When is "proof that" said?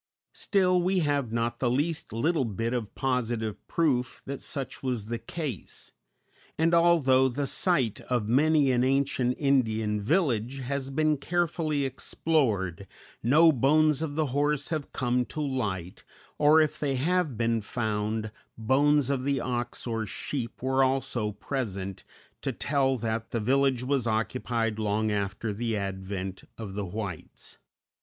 3.67-4.41